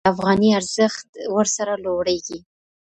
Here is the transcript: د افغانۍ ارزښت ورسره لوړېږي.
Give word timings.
د 0.03 0.03
افغانۍ 0.13 0.49
ارزښت 0.59 1.07
ورسره 1.35 1.73
لوړېږي. 1.83 2.39